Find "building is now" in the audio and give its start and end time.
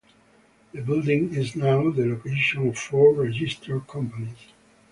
0.81-1.91